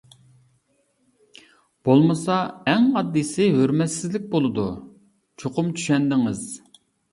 [1.89, 2.37] بولمىسا،
[2.71, 4.67] ئەڭ ئاددىيسى ھۆرمەتسىزلىك بولىدۇ.
[5.45, 6.45] چوقۇم چۈشەندىڭىز.